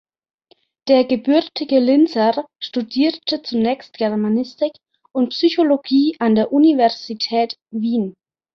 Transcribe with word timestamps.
Der 0.87 1.05
gebürtige 1.05 1.77
Linzer 1.79 2.47
studierte 2.59 3.43
zunächst 3.43 3.99
Germanistik 3.99 4.71
und 5.11 5.29
Psychologie 5.29 6.15
an 6.19 6.33
der 6.33 6.51
Universität 6.51 7.55
Wien. 7.69 8.15